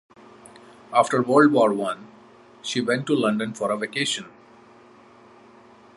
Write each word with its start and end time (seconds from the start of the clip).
After 0.91 1.21
World 1.21 1.51
War 1.51 1.71
One, 1.71 2.07
she 2.63 2.81
went 2.81 3.05
to 3.05 3.15
London 3.15 3.53
for 3.53 3.69
a 3.69 3.77
vacation. 3.77 4.25